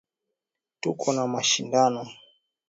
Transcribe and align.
Tuko 0.81 1.07
na 1.15 1.23
mashindano. 1.33 2.01